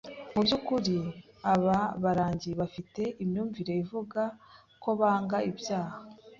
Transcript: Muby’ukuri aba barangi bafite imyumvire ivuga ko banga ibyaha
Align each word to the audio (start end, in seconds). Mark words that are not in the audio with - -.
Muby’ukuri 0.35 0.97
aba 1.53 1.77
barangi 2.03 2.49
bafite 2.59 3.01
imyumvire 3.23 3.73
ivuga 3.83 4.21
ko 4.83 4.89
banga 4.99 5.37
ibyaha 5.49 5.97